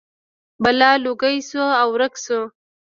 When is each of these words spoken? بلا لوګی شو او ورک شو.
بلا 0.63 0.91
لوګی 1.03 1.37
شو 1.49 1.65
او 1.81 1.87
ورک 1.93 2.13
شو. 2.23 2.41